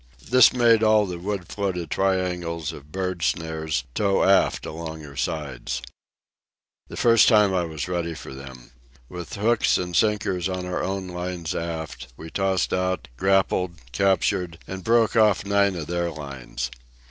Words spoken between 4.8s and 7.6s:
her sides. The first time